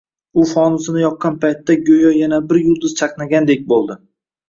[0.43, 3.67] U fonusini yoqqan paytda go‘yo yana bir yulduz chaqnagandek